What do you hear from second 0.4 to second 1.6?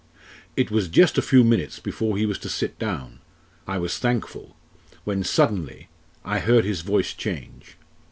"It was just a few